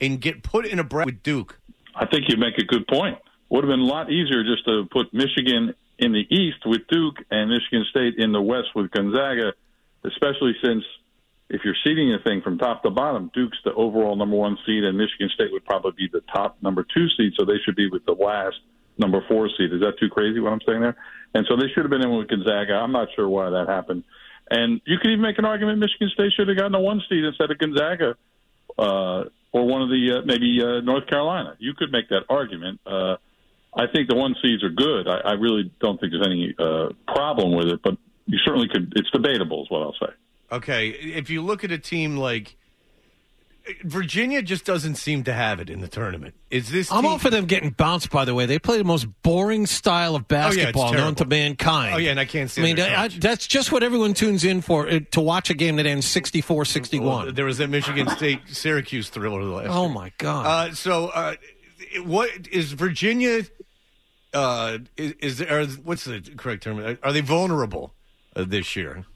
[0.00, 1.60] and get put in a bracket with Duke.
[1.94, 3.16] I think you make a good point.
[3.50, 7.18] Would have been a lot easier just to put Michigan in the East with Duke
[7.30, 9.52] and Michigan State in the West with Gonzaga,
[10.02, 10.82] especially since
[11.50, 14.84] if you're seeding the thing from top to bottom, Duke's the overall number one seed,
[14.84, 17.88] and Michigan State would probably be the top number two seed, so they should be
[17.90, 18.56] with the last
[18.98, 19.72] number four seed.
[19.72, 20.96] Is that too crazy what I'm saying there?
[21.34, 22.74] And so they should have been in with Gonzaga.
[22.74, 24.04] I'm not sure why that happened.
[24.50, 27.24] And you could even make an argument Michigan State should have gotten a one seed
[27.24, 28.16] instead of Gonzaga
[28.78, 31.56] uh, or one of the uh, maybe uh, North Carolina.
[31.58, 32.80] You could make that argument.
[32.86, 33.16] Uh,
[33.76, 35.08] I think the one seeds are good.
[35.08, 38.92] I, I really don't think there's any uh, problem with it, but you certainly could.
[38.96, 40.12] It's debatable, is what I'll say.
[40.54, 42.56] Okay, if you look at a team like
[43.82, 46.34] Virginia, just doesn't seem to have it in the tournament.
[46.50, 46.92] Is this?
[46.92, 48.10] I'm team- all for them getting bounced.
[48.10, 51.24] By the way, they play the most boring style of Oh, yeah, basketball known to
[51.24, 51.94] mankind.
[51.94, 52.60] Oh yeah, and I can't see.
[52.60, 55.76] I mean, I, that's just what everyone tunes in for uh, to watch a game
[55.76, 57.34] that ends 64-61.
[57.34, 59.68] there was that Michigan State Syracuse thriller last.
[59.70, 60.46] Oh my god!
[60.46, 61.34] Uh, so, uh,
[62.04, 63.42] what is Virginia?
[64.34, 65.64] Uh, is, is there?
[65.66, 66.98] What's the correct term?
[67.02, 67.94] Are they vulnerable
[68.36, 69.06] uh, this year?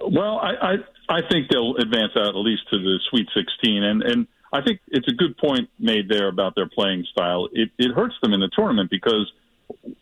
[0.00, 0.74] Well, I, I
[1.08, 4.80] I think they'll advance out at least to the Sweet 16, and and I think
[4.88, 7.48] it's a good point made there about their playing style.
[7.52, 9.30] It it hurts them in the tournament because,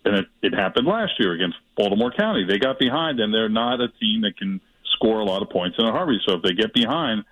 [0.04, 2.44] and it, it happened last year against Baltimore County.
[2.48, 4.60] They got behind, and they're not a team that can
[4.94, 6.20] score a lot of points in a hurry.
[6.26, 7.24] So if they get behind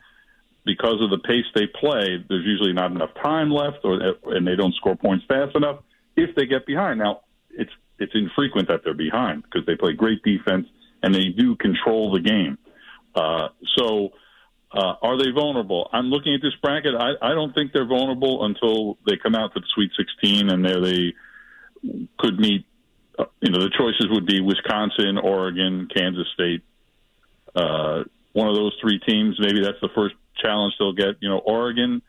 [0.64, 4.56] because of the pace they play, there's usually not enough time left, or and they
[4.56, 5.80] don't score points fast enough.
[6.16, 10.22] If they get behind, now it's it's infrequent that they're behind because they play great
[10.22, 10.66] defense
[11.06, 12.58] and they do control the game.
[13.14, 14.10] Uh, so.
[14.72, 15.88] Uh, are they vulnerable?
[15.92, 16.94] I'm looking at this bracket.
[16.98, 20.62] I, I don't think they're vulnerable until they come out to the Sweet 16, and
[20.62, 21.14] there they
[22.18, 22.66] could meet.
[23.18, 26.62] Uh, you know, the choices would be Wisconsin, Oregon, Kansas State.
[27.54, 29.36] Uh, one of those three teams.
[29.40, 31.16] Maybe that's the first challenge they'll get.
[31.20, 32.02] You know, Oregon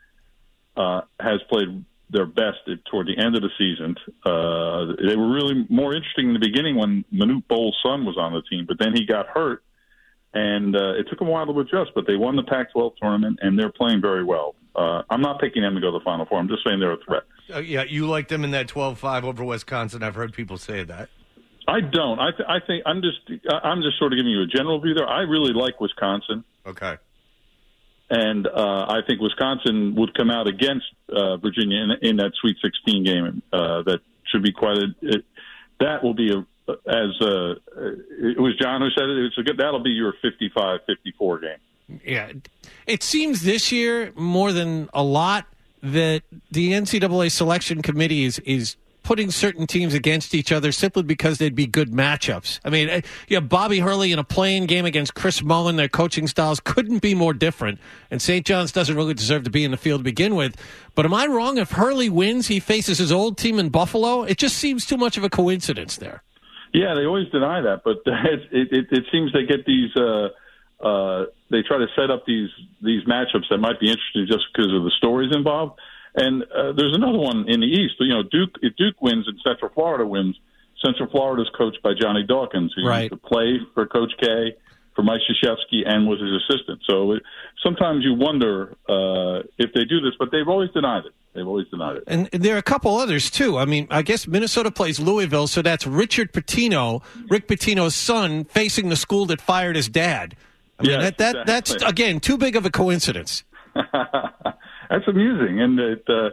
[0.76, 2.58] uh, has played their best
[2.90, 3.94] toward the end of the season.
[4.24, 8.32] Uh, they were really more interesting in the beginning when Manute Bol's son was on
[8.32, 9.62] the team, but then he got hurt
[10.34, 11.92] and uh, it took them a while to adjust.
[11.94, 14.54] But they won the Pac-12 tournament, and they're playing very well.
[14.76, 16.38] Uh, I'm not picking them to go to the Final Four.
[16.38, 17.22] I'm just saying they're a threat.
[17.52, 20.02] Uh, yeah, you like them in that 12-5 over Wisconsin.
[20.02, 21.08] I've heard people say that.
[21.66, 22.18] I don't.
[22.18, 24.94] I, th- I think I'm just I'm just sort of giving you a general view
[24.94, 25.06] there.
[25.06, 26.42] I really like Wisconsin.
[26.64, 26.96] Okay.
[28.10, 32.56] And uh, I think Wisconsin would come out against uh, Virginia in, in that Sweet
[32.62, 33.42] 16 game.
[33.52, 34.86] Uh, that should be quite a.
[35.02, 35.24] It,
[35.80, 37.54] that will be a as uh,
[38.20, 39.24] it was John who said it.
[39.26, 39.58] It's a good.
[39.58, 42.00] That'll be your 55-54 game.
[42.04, 42.32] Yeah,
[42.86, 45.46] it seems this year more than a lot
[45.82, 48.76] that the NCAA selection committee is is
[49.08, 52.60] putting certain teams against each other simply because they'd be good matchups.
[52.62, 55.76] I mean, you have Bobby Hurley in a playing game against Chris Mullin.
[55.76, 57.78] Their coaching styles couldn't be more different.
[58.10, 58.44] And St.
[58.44, 60.56] John's doesn't really deserve to be in the field to begin with.
[60.94, 61.56] But am I wrong?
[61.56, 64.24] If Hurley wins, he faces his old team in Buffalo.
[64.24, 66.22] It just seems too much of a coincidence there.
[66.74, 69.88] Yeah, they always deny that, but it, it, it seems they get these.
[69.96, 70.28] Uh,
[70.86, 72.50] uh, they try to set up these
[72.82, 75.80] these matchups that might be interesting just because of the stories involved.
[76.14, 77.94] And uh, there's another one in the East.
[78.00, 78.56] You know, Duke.
[78.62, 80.38] If Duke wins and Central Florida wins,
[80.84, 83.10] Central Florida is coached by Johnny Dawkins, who right.
[83.10, 84.56] used to play for Coach K,
[84.94, 86.80] for Mike Krzyzewski, and was his assistant.
[86.88, 87.22] So it,
[87.62, 91.12] sometimes you wonder uh, if they do this, but they've always denied it.
[91.34, 92.04] They've always denied it.
[92.06, 93.58] And there are a couple others too.
[93.58, 98.88] I mean, I guess Minnesota plays Louisville, so that's Richard Pitino, Rick Pitino's son, facing
[98.88, 100.36] the school that fired his dad.
[100.78, 101.52] I mean, Yes, that, that exactly.
[101.52, 103.44] that's again too big of a coincidence.
[104.90, 105.60] That's amusing.
[105.60, 106.30] And it, uh,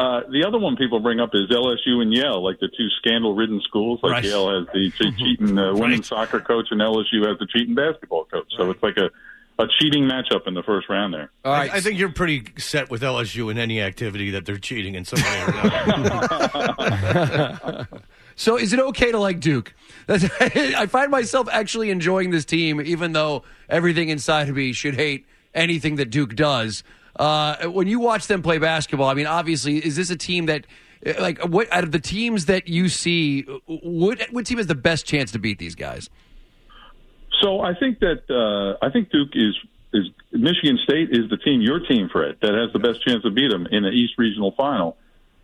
[0.00, 3.60] uh, the other one people bring up is LSU and Yale, like the two scandal-ridden
[3.62, 4.00] schools.
[4.02, 4.24] Like Right.
[4.24, 8.24] Yale has the che- cheating uh, women's soccer coach, and LSU has the cheating basketball
[8.26, 8.52] coach.
[8.58, 9.10] So it's like a
[9.58, 11.30] a cheating matchup in the first round there.
[11.42, 11.72] All right.
[11.72, 15.06] I, I think you're pretty set with LSU in any activity that they're cheating in
[15.06, 15.48] some way or
[15.94, 17.88] another.
[18.38, 19.74] So is it okay to like Duke?
[20.06, 24.94] That's, I find myself actually enjoying this team, even though everything inside of me should
[24.94, 26.84] hate anything that Duke does.
[27.18, 30.66] Uh, when you watch them play basketball, I mean, obviously, is this a team that,
[31.06, 34.74] uh, like, what out of the teams that you see, what what team has the
[34.74, 36.10] best chance to beat these guys?
[37.40, 39.54] So I think that uh, I think Duke is
[39.92, 43.30] is Michigan State is the team, your team, Fred, that has the best chance to
[43.30, 44.96] beat them in the East Regional Final.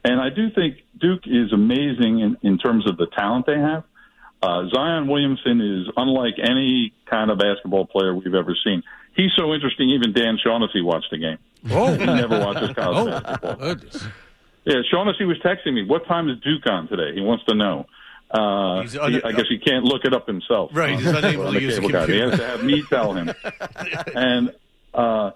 [0.05, 3.85] And I do think Duke is amazing in, in terms of the talent they have.
[4.43, 8.83] Uh, Zion Williamson is unlike any kind of basketball player we've ever seen.
[9.15, 9.91] He's so interesting.
[9.91, 11.39] Even Dan Shaughnessy watched the game.
[11.71, 13.57] Oh, He never watches college oh, basketball.
[13.57, 14.05] goodness.
[14.65, 15.85] Yeah, Shaughnessy was texting me.
[15.85, 17.15] What time is Duke on today?
[17.15, 17.87] He wants to know.
[18.33, 20.71] Uh, un- he- I guess he can't look it up himself.
[20.73, 22.07] Right, he's unable to use a cable guy.
[22.07, 23.31] He has to have me tell him.
[24.15, 24.55] and
[24.95, 25.33] uh,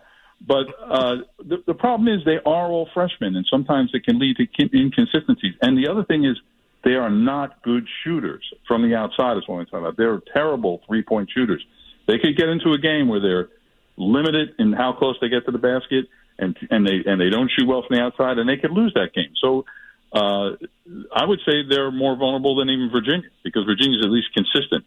[0.46, 4.36] but uh, the, the problem is they are all freshmen, and sometimes it can lead
[4.36, 5.54] to inconsistencies.
[5.60, 6.36] And the other thing is
[6.84, 9.36] they are not good shooters from the outside.
[9.36, 9.96] Is what I'm talking about.
[9.96, 11.64] They're terrible three point shooters.
[12.06, 13.48] They could get into a game where they're
[13.96, 16.06] limited in how close they get to the basket,
[16.38, 18.92] and and they and they don't shoot well from the outside, and they could lose
[18.94, 19.32] that game.
[19.40, 19.64] So.
[20.12, 20.56] Uh,
[21.14, 24.84] I would say they're more vulnerable than even Virginia because Virginia's at least consistent.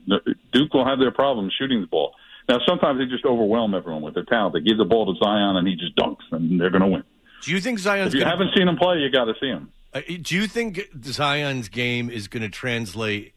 [0.54, 2.14] Duke will have their problems shooting the ball.
[2.48, 4.56] Now, sometimes they just overwhelm everyone with their talent.
[4.56, 7.04] They give the ball to Zion and he just dunks, and they're going to win.
[7.44, 9.48] Do you think Zion's If you gonna, haven't seen him play, you got to see
[9.48, 9.72] him.
[9.94, 13.34] uh, do you think Zion's game is going to translate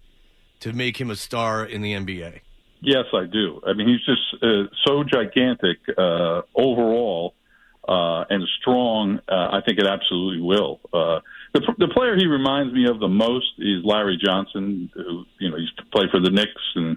[0.61, 2.41] to make him a star in the NBA?
[2.83, 3.63] Yes, I do.
[3.65, 7.35] I mean, he's just uh, so gigantic uh, overall
[7.87, 9.21] uh, and strong.
[9.29, 10.81] Uh, I think it absolutely will.
[10.93, 11.21] Uh,
[11.55, 15.57] the, the player he reminds me of the most is Larry Johnson, who you know
[15.59, 16.97] used to play for the Knicks and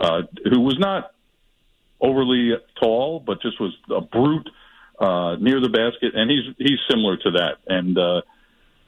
[0.00, 1.12] uh, who was not
[2.00, 4.48] overly tall, but just was a brute
[4.98, 7.56] uh, near the basket, and he's he's similar to that.
[7.66, 8.22] And uh,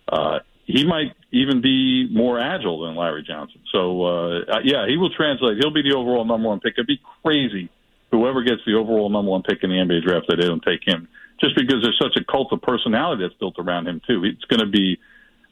[0.09, 0.39] uh,
[0.71, 3.61] he might even be more agile than Larry Johnson.
[3.73, 5.59] So uh, yeah, he will translate.
[5.59, 6.75] He'll be the overall number one pick.
[6.77, 7.71] It'd be crazy
[8.11, 10.81] whoever gets the overall number one pick in the NBA draft that they don't take
[10.87, 11.09] him,
[11.41, 14.25] just because there's such a cult of personality that's built around him too.
[14.25, 14.99] It's going to be.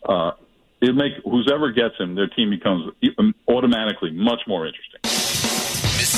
[0.06, 0.32] Uh,
[0.80, 2.92] it make whoever gets him, their team becomes
[3.48, 5.00] automatically much more interesting.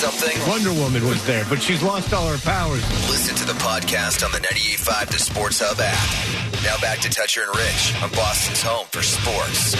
[0.00, 0.32] Something?
[0.48, 2.80] Wonder Woman was there, but she's lost all her powers.
[3.10, 6.64] Listen to the podcast on the 98.5 The Sports Hub app.
[6.64, 9.76] Now back to Toucher and Rich on Boston's home for sports.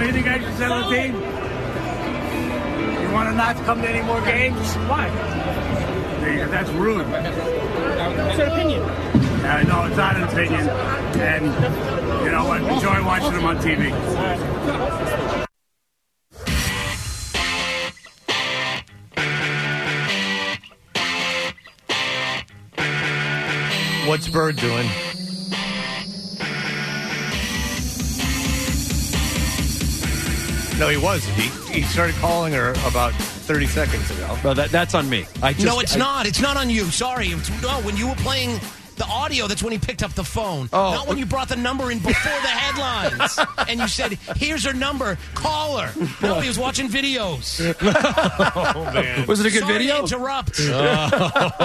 [0.00, 1.12] Anything I should say to the team?
[3.02, 4.74] You want to not come to any more games?
[4.88, 5.10] Why?
[6.48, 7.06] That's rude.
[7.06, 8.82] It's an opinion.
[8.82, 10.68] Uh, no, it's not an opinion.
[11.20, 11.44] And
[12.24, 12.62] you know what?
[12.62, 15.41] Enjoy watching them on TV.
[24.06, 24.88] What's Bird doing?
[30.78, 31.36] No, he wasn't.
[31.36, 34.36] He, he started calling her about 30 seconds ago.
[34.42, 35.26] Well, that, that's on me.
[35.40, 36.26] I just, no, it's I- not.
[36.26, 36.84] It's not on you.
[36.86, 37.28] Sorry.
[37.28, 38.58] It's, no, when you were playing
[39.02, 40.68] the audio, that's when he picked up the phone.
[40.72, 40.92] Oh.
[40.94, 42.12] Not when you brought the number in before
[42.42, 43.38] the headlines.
[43.68, 45.18] and you said, here's her number.
[45.34, 45.92] Call her.
[46.22, 47.60] No, he was watching videos.
[48.64, 49.26] Oh, man.
[49.26, 50.06] Was it a good Sorry video?
[50.06, 50.60] To interrupt.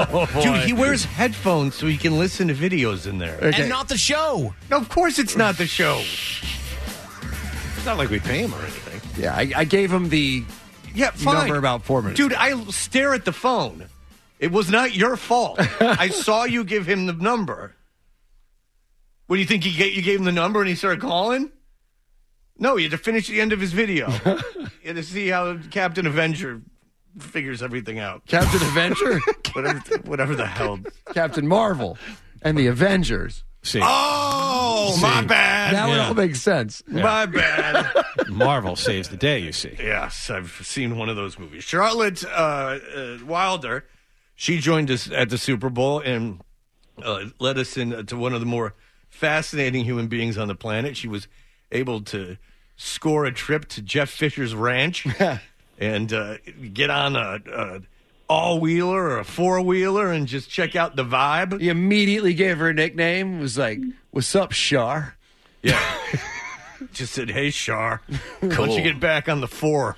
[0.09, 3.37] Oh, Dude, he wears headphones so he can listen to videos in there.
[3.43, 4.53] And not the show.
[4.69, 5.99] No, of course it's not the show.
[6.01, 9.01] It's not like we pay him or anything.
[9.23, 10.43] Yeah, I, I gave him the
[10.93, 11.35] Yeah, fine.
[11.35, 12.17] number about four minutes.
[12.17, 13.85] Dude, I stare at the phone.
[14.39, 15.57] It was not your fault.
[15.81, 17.75] I saw you give him the number.
[19.27, 19.63] What do you think?
[19.63, 21.51] He gave, you gave him the number and he started calling?
[22.59, 24.09] No, you had to finish the end of his video.
[24.25, 26.61] you had to see how Captain Avenger
[27.19, 28.25] figures everything out.
[28.27, 29.19] Captain Avenger,
[29.53, 30.79] Whatever, whatever the hell.
[31.13, 31.97] Captain Marvel,
[32.41, 33.43] and the Avengers.
[33.63, 35.73] See, Oh, my bad.
[35.73, 36.81] That would all make sense.
[36.87, 37.91] My bad.
[38.29, 39.39] Marvel saves the day.
[39.39, 39.75] You see.
[39.77, 41.63] Yes, I've seen one of those movies.
[41.63, 42.27] Charlotte uh,
[42.95, 43.85] uh, Wilder,
[44.37, 46.39] she joined us at the Super Bowl and
[47.03, 48.75] uh, led us into one of the more
[49.09, 50.95] fascinating human beings on the planet.
[50.95, 51.27] She was
[51.71, 52.37] able to
[52.75, 55.05] score a trip to Jeff Fisher's ranch
[55.79, 56.37] and uh,
[56.71, 57.81] get on a, a
[58.29, 61.59] all wheeler or a four wheeler and just check out the vibe.
[61.59, 63.39] He immediately gave her a nickname.
[63.39, 63.79] Was like,
[64.11, 65.15] "What's up, Shar?"
[65.63, 65.81] Yeah.
[66.93, 68.01] Just said, hey, Shar,
[68.39, 69.97] why don't you get back on the four?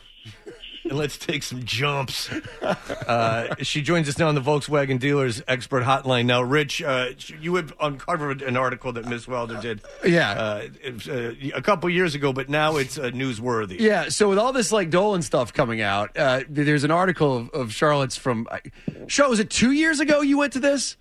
[0.90, 2.30] And let's take some jumps.
[2.62, 6.26] Uh, she joins us now on the Volkswagen Dealers Expert Hotline.
[6.26, 9.82] Now, Rich, uh, you had uncovered an article that Miss Wilder did.
[10.04, 10.32] Yeah.
[10.32, 10.68] Uh,
[11.08, 13.80] uh, a couple years ago, but now it's uh, newsworthy.
[13.80, 14.10] Yeah.
[14.10, 17.74] So with all this like Dolan stuff coming out, uh, there's an article of, of
[17.74, 18.48] Charlotte's from.
[19.08, 20.22] Show was it two years ago?
[20.22, 20.98] You went to this?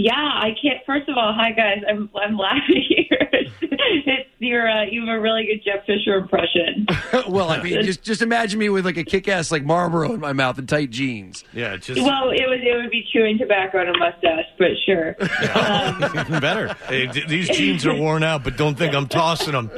[0.00, 0.78] Yeah, I can't.
[0.86, 1.82] First of all, hi guys.
[1.88, 3.18] I'm I'm laughing here.
[3.32, 6.86] it's you're uh, you have a really good Jeff Fisher impression.
[7.28, 10.32] well, I mean, just just imagine me with like a kick-ass like Marlboro in my
[10.32, 11.42] mouth and tight jeans.
[11.52, 15.16] Yeah, just Well, it would it would be chewing tobacco and a mustache, but sure.
[15.52, 16.74] Um, even better.
[16.86, 19.68] Hey, d- these jeans are worn out, but don't think I'm tossing them.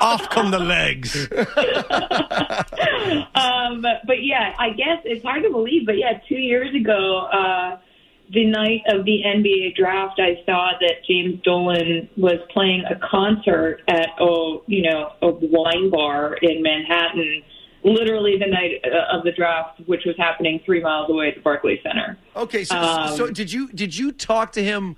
[0.00, 1.26] Off come the legs.
[3.34, 7.78] um, but yeah, I guess it's hard to believe, but yeah, two years ago, uh,
[8.32, 13.82] the night of the NBA draft, I saw that James Dolan was playing a concert
[13.88, 17.42] at oh, you know, a wine bar in Manhattan.
[17.84, 21.40] Literally the night uh, of the draft, which was happening three miles away at the
[21.40, 22.18] Barclays Center.
[22.34, 24.96] Okay, so Um, so did you did you talk to him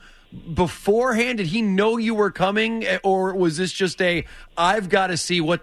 [0.55, 1.38] beforehand?
[1.38, 4.25] Did he know you were coming, or was this just a
[4.57, 5.62] I've got to see what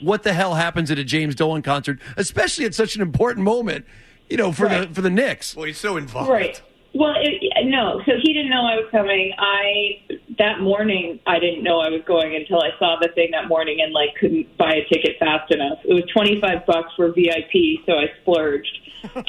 [0.00, 3.84] what the hell happens at a James Dolan concert, especially at such an important moment,
[4.30, 4.88] you know, for Right.
[4.88, 5.54] the for the Knicks?
[5.54, 6.30] Well, he's so involved.
[6.30, 6.62] Right.
[6.94, 8.02] Well, it, no.
[8.04, 9.32] So he didn't know I was coming.
[9.38, 10.00] I
[10.38, 13.80] that morning I didn't know I was going until I saw the thing that morning
[13.80, 15.78] and like couldn't buy a ticket fast enough.
[15.84, 18.78] It was twenty five bucks for VIP, so I splurged.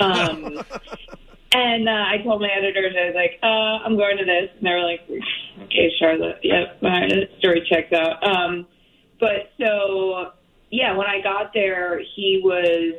[0.02, 0.60] Um,
[1.54, 4.67] and uh, I told my editors I was like, uh, "I'm going to this," and
[4.67, 5.02] they were like,
[5.63, 7.08] "Okay, Charlotte, yep, my
[7.39, 8.67] story checks out." Um,
[9.21, 10.34] but so
[10.69, 12.95] yeah, when I got there, he was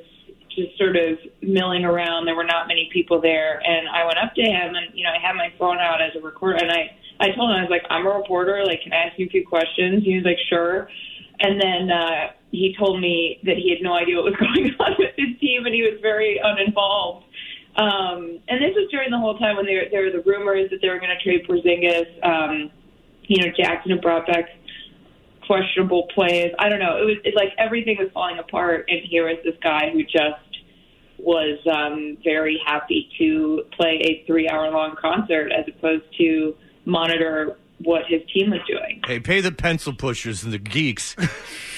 [0.54, 2.26] just sort of milling around.
[2.26, 5.10] There were not many people there, and I went up to him, and you know,
[5.10, 7.70] I had my phone out as a recorder, and I I told him I was
[7.70, 8.64] like, I'm a reporter.
[8.64, 10.04] Like, can I ask you a few questions?
[10.04, 10.88] He was like, sure.
[11.40, 14.94] And then uh, he told me that he had no idea what was going on
[14.98, 17.26] with his team, and he was very uninvolved.
[17.76, 20.80] Um, and this was during the whole time when there there were the rumors that
[20.80, 22.06] they were going to trade Porzingis.
[22.24, 22.70] Um,
[23.26, 24.46] you know, Jackson had brought back
[25.46, 26.52] questionable plays.
[26.58, 26.96] I don't know.
[26.96, 30.38] It was it, like everything was falling apart, and here was this guy who just
[31.18, 38.22] was um, very happy to play a three-hour-long concert as opposed to monitor what his
[38.32, 39.00] team was doing.
[39.06, 41.16] Hey, pay the pencil pushers and the geeks.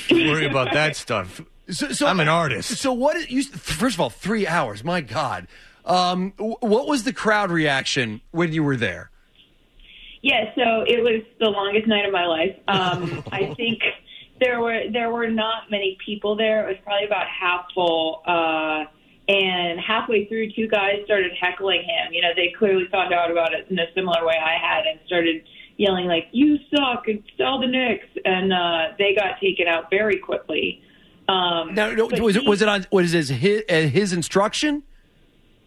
[0.09, 1.41] Don't worry about that stuff.
[1.69, 2.77] So, so I'm an artist.
[2.79, 3.17] So what?
[3.17, 4.85] Is, you, first of all, three hours.
[4.85, 5.49] My God.
[5.85, 9.11] Um, what was the crowd reaction when you were there?
[10.23, 12.57] Yeah, so it was the longest night of my life.
[12.69, 13.81] Um, I think
[14.41, 16.69] there were there were not many people there.
[16.69, 18.23] It was probably about half full.
[18.27, 18.85] Uh,
[19.29, 22.13] And halfway through, two guys started heckling him.
[22.13, 25.01] You know, they clearly found out about it in a similar way I had and
[25.07, 25.43] started
[25.79, 30.19] yelling like "You suck" and "Sell the Knicks," and uh, they got taken out very
[30.19, 30.81] quickly.
[31.29, 34.85] Um, Now, no, was it he- was it on his his, uh, his instruction?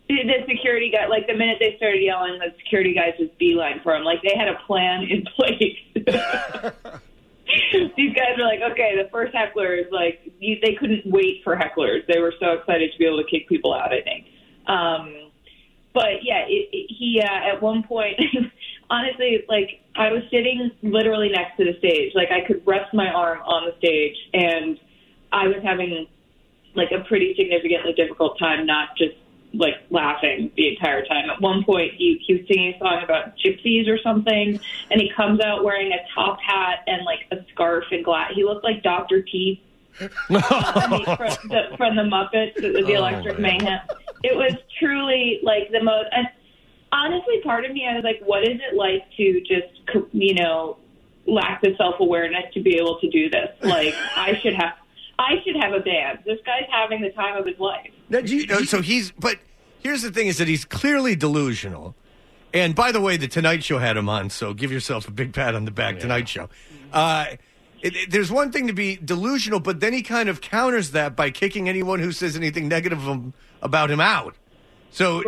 [0.07, 3.93] the security guy, like the minute they started yelling, the security guys just beeline for
[3.95, 4.03] him.
[4.03, 5.77] Like they had a plan in place.
[7.97, 12.05] These guys were like, okay, the first heckler is like, they couldn't wait for hecklers.
[12.07, 13.91] They were so excited to be able to kick people out.
[13.93, 14.27] I think.
[14.67, 15.31] Um,
[15.93, 18.19] but yeah, it, it, he uh, at one point,
[18.89, 22.13] honestly, like I was sitting literally next to the stage.
[22.13, 24.79] Like I could rest my arm on the stage, and
[25.31, 26.07] I was having
[26.75, 29.15] like a pretty significantly difficult time not just
[29.53, 31.29] like laughing the entire time.
[31.29, 34.59] At one point, he, he was singing a song about gypsies or something,
[34.91, 38.31] and he comes out wearing a top hat and like a scarf and glass.
[38.35, 39.21] He looked like Dr.
[39.23, 39.59] Teeth
[39.99, 43.57] from, the, from the Muppets, the, the Oh, Electric man.
[43.57, 43.79] Mayhem.
[44.23, 46.07] It was truly like the most.
[46.11, 46.27] And
[46.91, 50.77] honestly, part of me, I was like, what is it like to just, you know,
[51.25, 53.49] lack the self awareness to be able to do this?
[53.61, 54.73] Like, I should have.
[55.19, 56.19] I should have a band.
[56.25, 57.91] This guy's having the time of his life.
[58.31, 59.37] You know, so he's, but
[59.79, 61.93] here's the thing: is that he's clearly delusional.
[62.53, 65.33] And by the way, the Tonight Show had him on, so give yourself a big
[65.33, 65.99] pat on the back.
[65.99, 66.49] Tonight Show.
[66.91, 67.25] Uh,
[67.81, 71.15] it, it- there's one thing to be delusional, but then he kind of counters that
[71.15, 74.35] by kicking anyone who says anything negative of him, about him out.
[74.89, 75.21] So,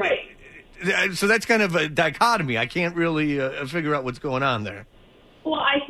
[0.84, 2.58] uh, so that's kind of a dichotomy.
[2.58, 4.88] I can't really uh, figure out what's going on there.
[5.43, 5.81] Well, I think he.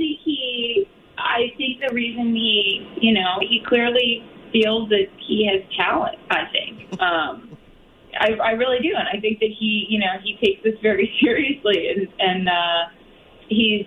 [1.32, 6.18] I think the reason he, you know, he clearly feels that he has talent.
[6.30, 7.02] I think.
[7.02, 7.58] Um,
[8.20, 11.14] I, I really do, and I think that he, you know, he takes this very
[11.24, 12.84] seriously, and and uh,
[13.48, 13.86] he's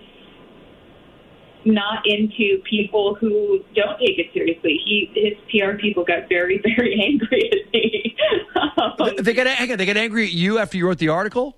[1.67, 4.81] not into people who don't take it seriously.
[4.85, 8.17] He his PR people got very very angry at me.
[8.57, 11.57] Um, They got hang on, they got angry at you after you wrote the article.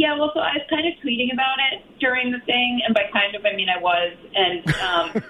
[0.00, 3.04] Yeah, well, so I was kind of tweeting about it during the thing, and by
[3.12, 5.22] kind of I mean I was, and um,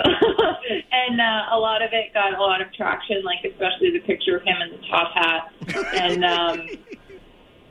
[0.00, 4.38] and uh, a lot of it got a lot of traction, like especially the picture
[4.38, 5.52] of him in the top hat,
[5.92, 6.68] and um,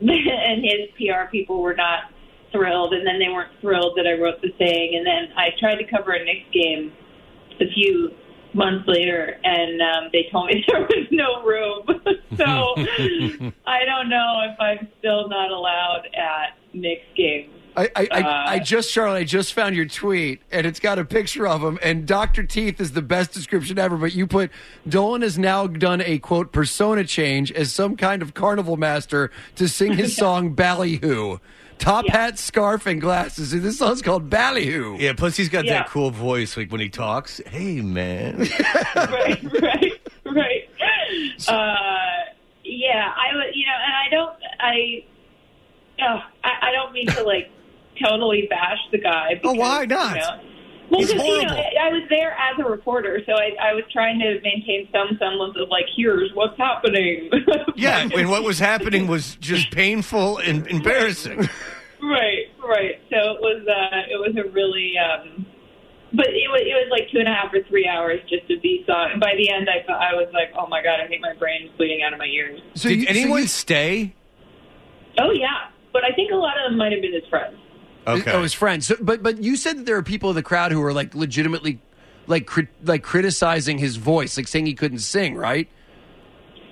[0.00, 2.12] and his PR people were not
[2.52, 5.82] thrilled, and then they weren't thrilled that I wrote the thing, and then I tried
[5.82, 6.92] to cover a Knicks game
[7.60, 8.14] a few
[8.54, 11.84] months later, and um, they told me there was no room.
[12.36, 17.52] so I don't know if I'm still not allowed at Knicks games.
[17.76, 20.98] I, I, I, Uh, I just, Charlotte, I just found your tweet, and it's got
[20.98, 21.78] a picture of him.
[21.80, 22.42] And Dr.
[22.42, 23.96] Teeth is the best description ever.
[23.96, 24.50] But you put
[24.88, 29.68] Dolan has now done a quote persona change as some kind of carnival master to
[29.68, 31.38] sing his song Ballyhoo.
[31.78, 33.52] Top hat, scarf, and glasses.
[33.52, 34.96] And this song's called Ballyhoo.
[34.98, 35.74] Yeah, plus he's got Yeah.
[35.80, 37.40] that cool voice, like when he talks.
[37.46, 38.38] Hey, man.
[38.96, 39.92] right, right,
[40.24, 40.68] right.
[41.48, 42.32] Uh,
[42.64, 45.04] yeah, I would, you know, and I don't, I,
[46.00, 47.50] oh, I, I don't mean to like
[48.02, 49.34] totally bash the guy.
[49.34, 50.14] Because, Oh, why not?
[50.16, 50.40] You know,
[50.90, 51.54] well, He's because you know.
[51.54, 55.16] I I was there as a reporter, so I, I was trying to maintain some
[55.18, 57.30] semblance of like, here's what's happening.
[57.76, 61.48] Yeah, and what was happening was just painful and embarrassing.
[62.02, 62.98] right, right.
[63.08, 65.46] So it was, uh, it was a really, um,
[66.12, 68.58] but it was, it was like two and a half or three hours just to
[68.58, 69.10] be song.
[69.12, 71.70] And by the end, I, I was like, oh my god, I think my brain's
[71.76, 72.60] bleeding out of my ears.
[72.74, 74.16] So did anyone stay?
[75.20, 77.56] Oh yeah, but I think a lot of them might have been his friends.
[78.08, 78.32] Okay.
[78.32, 78.86] Oh, his friends.
[78.86, 81.14] So, but but you said that there are people in the crowd who are like
[81.14, 81.78] legitimately
[82.26, 85.68] like crit, like criticizing his voice, like saying he couldn't sing, right?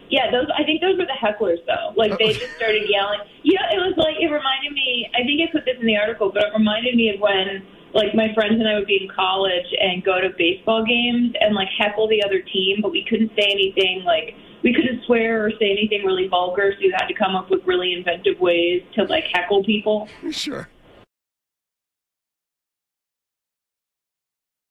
[0.09, 0.47] Yeah, those.
[0.57, 1.93] I think those were the hecklers though.
[1.97, 3.21] Like they just started yelling.
[3.43, 5.11] You know, it was like it reminded me.
[5.15, 8.15] I think I put this in the article, but it reminded me of when like
[8.15, 11.69] my friends and I would be in college and go to baseball games and like
[11.77, 15.71] heckle the other team, but we couldn't say anything like we couldn't swear or say
[15.71, 19.25] anything really vulgar, so you had to come up with really inventive ways to like
[19.33, 20.09] heckle people.
[20.31, 20.69] Sure.